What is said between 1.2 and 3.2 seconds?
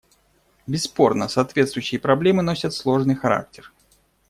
соответствующие проблемы носят сложный